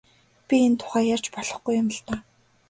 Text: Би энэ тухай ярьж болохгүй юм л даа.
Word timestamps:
Би 0.47 0.55
энэ 0.65 0.77
тухай 0.79 1.05
ярьж 1.15 1.25
болохгүй 1.33 1.73
юм 1.81 1.87
л 1.95 1.99
даа. 2.07 2.19